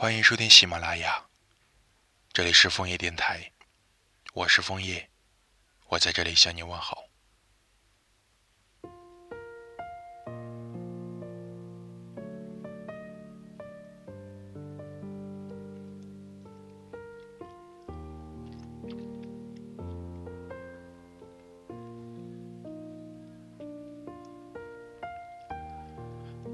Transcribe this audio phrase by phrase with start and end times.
[0.00, 1.24] 欢迎收听喜马拉雅，
[2.32, 3.50] 这里是枫叶电台，
[4.32, 5.10] 我是枫叶，
[5.88, 7.02] 我在这里向你问好。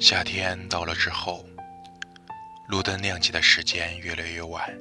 [0.01, 1.47] 夏天到了之后。
[2.67, 4.75] 路灯亮起的时间越来越晚，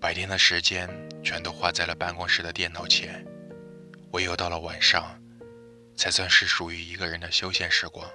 [0.00, 0.88] 白天的时间
[1.24, 3.26] 全都花在了办公室的电脑前，
[4.12, 5.20] 唯有到了晚上，
[5.96, 8.08] 才算是属于一个人的休闲时光。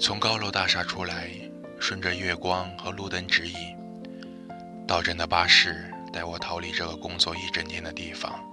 [0.00, 1.30] 从高楼大厦出来，
[1.78, 3.56] 顺着月光和路灯指引，
[4.84, 8.44] 到站的巴士带我逃离这个工作一整天的地方。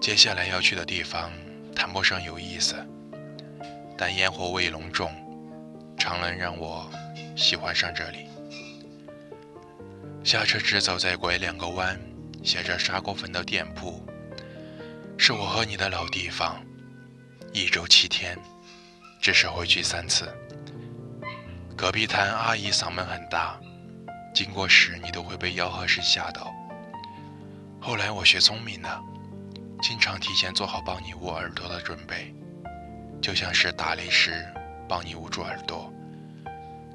[0.00, 1.30] 接下来要去的地方
[1.76, 2.74] 谈不上有意思，
[3.98, 5.12] 但烟火味浓重，
[6.08, 6.90] 常能让我。
[7.36, 8.26] 喜欢上这里。
[10.24, 12.00] 下车直走，再拐两个弯，
[12.42, 14.02] 写着砂锅粉的店铺，
[15.18, 16.58] 是我和你的老地方。
[17.52, 18.38] 一周七天，
[19.20, 20.34] 至少回去三次。
[21.76, 23.60] 隔壁摊阿姨嗓门很大，
[24.34, 26.50] 经过时你都会被吆喝声吓到。
[27.78, 28.98] 后来我学聪明了，
[29.82, 32.34] 经常提前做好帮你捂耳朵的准备，
[33.20, 34.44] 就像是打雷时
[34.88, 35.92] 帮你捂住耳朵。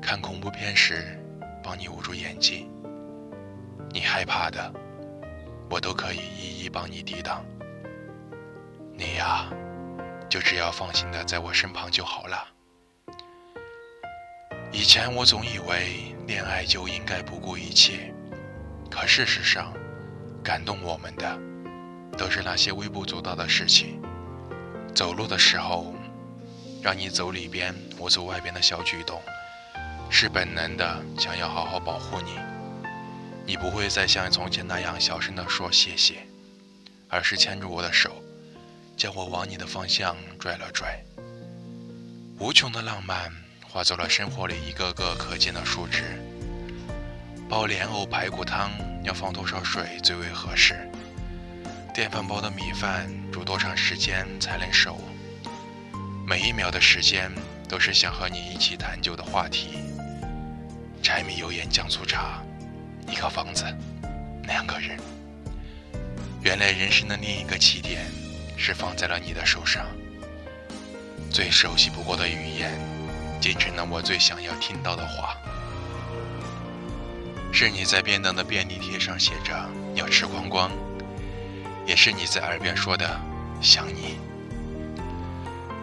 [0.06, 1.18] 看恐怖片时，
[1.64, 2.70] 帮你捂住眼睛。
[3.90, 4.72] 你害怕的，
[5.70, 7.42] 我都可以一一帮你抵挡。
[8.94, 9.50] 你呀，
[10.30, 12.48] 就只要放心的在我身旁就好了。
[14.74, 18.14] 以前我总以为恋爱就应该不顾一切，
[18.92, 19.74] 可事实上，
[20.44, 21.40] 感动我们的，
[22.18, 24.02] 都是那些微不足道的事情。
[24.94, 25.96] 走路的时候，
[26.82, 29.22] 让你走里边，我走外边的小举动。
[30.16, 32.38] 是本能的想要好好保护你，
[33.48, 36.28] 你不会再像从前那样小声的说谢谢，
[37.10, 38.24] 而是牵住我的手，
[38.96, 41.04] 将我往你的方向拽了拽。
[42.38, 43.34] 无穷的浪漫
[43.68, 46.04] 化作了生活里一个个可见的数值。
[47.50, 48.72] 煲莲藕排骨汤
[49.04, 50.88] 要放多少水最为合适？
[51.92, 55.02] 电饭煲的米饭煮多长时间才能熟？
[56.26, 57.32] 每一秒的时间
[57.68, 59.83] 都是想和你一起谈酒的话题。
[61.16, 62.42] 柴米油盐酱醋茶，
[63.08, 63.64] 一个房子，
[64.48, 64.98] 两个人。
[66.42, 68.08] 原来人生的另一个起点，
[68.58, 69.86] 是放在了你的手上。
[71.30, 72.82] 最熟悉不过的语言，
[73.40, 75.38] 竟成了我最想要听到的话。
[77.52, 79.54] 是你在便当的便利贴上写着
[79.94, 80.72] 要吃光光，
[81.86, 83.08] 也是你在耳边说的
[83.62, 84.18] 想你。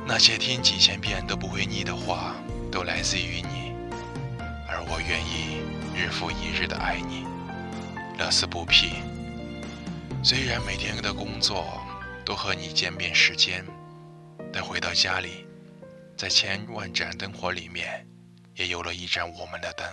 [0.04, 2.34] 那些听几千遍都不会腻的话，
[2.72, 3.69] 都来自于你。
[4.92, 5.62] 我愿意
[5.94, 7.24] 日复一日的爱你，
[8.18, 8.96] 乐此不疲。
[10.20, 11.80] 虽然每天的工作
[12.24, 13.64] 都和你见面时间，
[14.52, 15.46] 但回到家里，
[16.16, 18.04] 在千万盏灯火里面，
[18.56, 19.86] 也有了一盏我们的灯，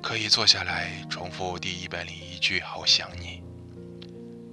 [0.00, 3.42] 可以坐下来重复第一百零一句“好想你”。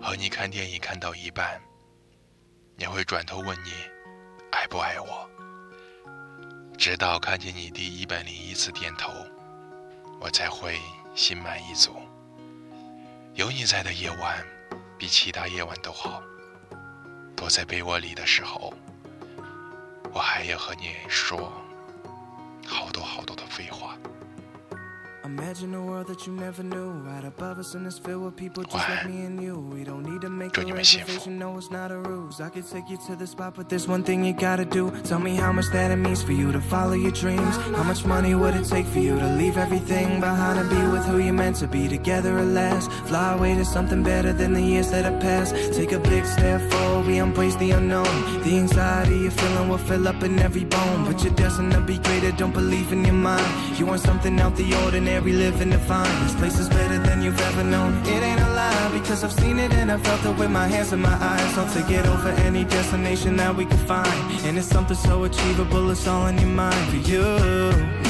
[0.02, 1.62] 和你看电影看到一半，
[2.80, 3.72] 也会转头问你
[4.52, 5.30] 爱不爱我。
[6.78, 9.12] 直到看见你第一百零一次点头，
[10.20, 10.80] 我才会
[11.16, 12.02] 心满意足。
[13.34, 14.46] 有你在的夜晚，
[14.98, 16.22] 比其他夜晚都好。
[17.36, 18.74] 躲在被窝里的时候，
[20.14, 21.52] 我还要和你说
[22.66, 23.98] 好多好多的废话。
[25.26, 26.92] Imagine a world that you never knew.
[26.92, 29.58] Right above us and it's filled with people just like me and you.
[29.58, 32.40] We don't need to make a reservation, no, it's not a ruse.
[32.40, 34.92] I could take you to the spot, but there's one thing you gotta do.
[35.04, 37.58] Tell me how much that it means for you to follow your dreams.
[37.58, 41.04] How much money would it take for you to leave everything behind and be with
[41.06, 42.92] who you're meant to be together at last?
[43.08, 45.56] Fly away to something better than the years that have passed.
[45.74, 48.44] Take a big step forward, we embrace the unknown.
[48.44, 51.06] The anxiety you're feeling will fill up in every bone.
[51.06, 53.80] But you're destined to be greater, don't believe in your mind.
[53.80, 56.24] You want something out the ordinary we live in define.
[56.24, 57.94] This place is better than you've ever known.
[58.06, 60.94] It ain't a lie because I've seen it and I felt it with my hands
[60.94, 61.58] and my eyes.
[61.58, 64.32] I'll take it over any destination that we can find.
[64.46, 68.05] And it's something so achievable, it's all in your mind for you.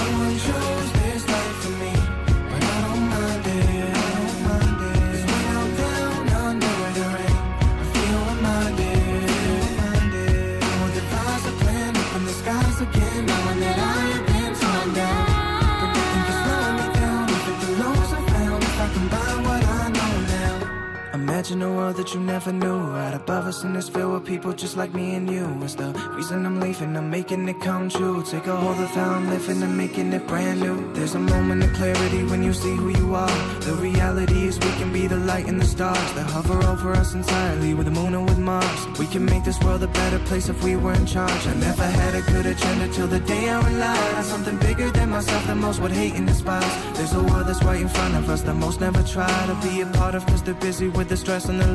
[21.47, 22.79] Imagine a world that you never knew.
[22.99, 25.45] Right above us in this field with people just like me and you.
[25.61, 28.23] It's the reason I'm leaving, I'm making it come true.
[28.23, 30.77] Take a hold of how I'm living and making it brand new.
[30.93, 33.37] There's a moment of clarity when you see who you are.
[33.67, 37.13] The reality is we can be the light and the stars that hover over us
[37.13, 38.81] entirely with the moon and with Mars.
[38.97, 41.45] We can make this world a better place if we were in charge.
[41.45, 45.11] I never had a good agenda till the day I relied on something bigger than
[45.11, 46.73] myself The most would hate and despise.
[46.97, 49.81] There's a world that's right in front of us that most never try to be
[49.81, 51.74] a part of cause they're busy with the stress in their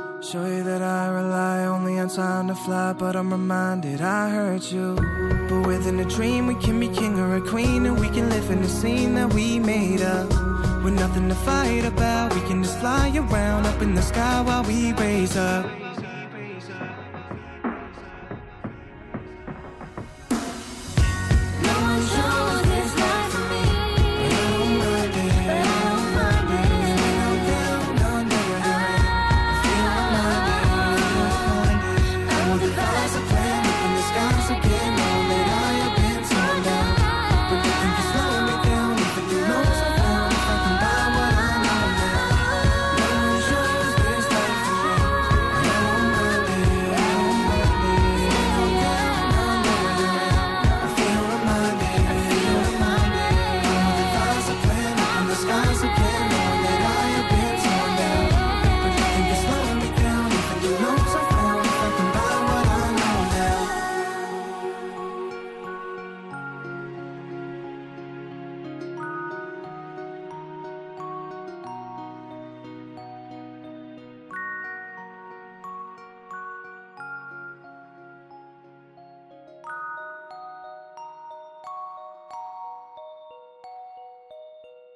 [0.21, 4.71] show you that I rely only on time to fly, but I'm reminded I hurt
[4.71, 4.95] you.
[5.49, 8.51] But within a dream, we can be king or a queen, and we can live
[8.51, 10.29] in the scene that we made up.
[10.83, 14.63] With nothing to fight about, we can just fly around up in the sky while
[14.63, 15.80] we raise up.